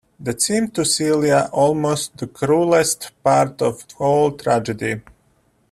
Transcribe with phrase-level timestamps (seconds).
[0.19, 5.01] That seemed to Celia almost the cruellest part of the whole tragedy.